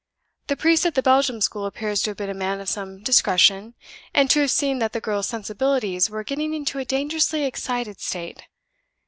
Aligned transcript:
The 0.47 0.57
priest 0.57 0.83
at 0.87 0.95
the 0.95 1.03
Belgium 1.03 1.41
school 1.41 1.67
appears 1.67 2.01
to 2.01 2.09
have 2.09 2.17
been 2.17 2.27
a 2.27 2.33
man 2.33 2.59
of 2.59 2.67
some 2.67 3.03
discretion, 3.03 3.75
and 4.15 4.31
to 4.31 4.39
have 4.39 4.49
seen 4.49 4.79
that 4.79 4.93
the 4.93 4.99
girl's 4.99 5.27
sensibilities 5.27 6.09
were 6.09 6.23
getting 6.23 6.55
into 6.55 6.79
a 6.79 6.85
dangerously 6.85 7.45
excited 7.45 7.99
state. 8.01 8.41